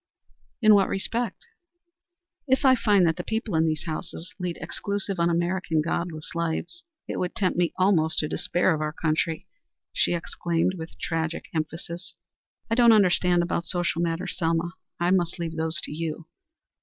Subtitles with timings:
[0.63, 1.45] "In what respect?"
[2.47, 6.81] "If I find that the people in these houses lead exclusive, un American, godless lives.
[7.07, 9.47] It would tempt me almost to despair of our country,"
[9.93, 12.15] she exclaimed, with tragic emphasis.
[12.67, 14.73] "I don't understand about social matters, Selma.
[14.99, 16.25] I must leave those to you.